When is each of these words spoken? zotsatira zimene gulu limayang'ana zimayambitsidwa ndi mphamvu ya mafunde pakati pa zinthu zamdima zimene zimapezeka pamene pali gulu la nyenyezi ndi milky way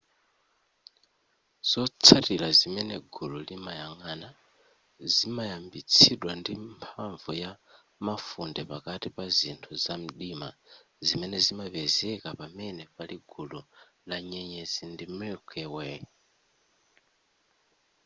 zotsatira 1.69 2.47
zimene 2.59 2.95
gulu 3.13 3.37
limayang'ana 3.47 4.29
zimayambitsidwa 5.13 6.31
ndi 6.39 6.53
mphamvu 6.77 7.31
ya 7.43 7.51
mafunde 8.05 8.61
pakati 8.71 9.07
pa 9.15 9.25
zinthu 9.37 9.71
zamdima 9.83 10.49
zimene 11.07 11.37
zimapezeka 11.45 12.27
pamene 12.39 12.83
pali 12.95 13.15
gulu 13.29 13.59
la 14.09 14.17
nyenyezi 14.29 14.83
ndi 14.91 15.05
milky 15.19 15.63
way 15.75 15.97